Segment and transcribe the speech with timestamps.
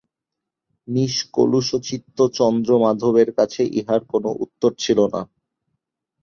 [0.87, 5.21] নিষ্কলুষচিত্ত চন্দ্রমাধবের কাছে ইহার কোনো উত্তর ছিল না।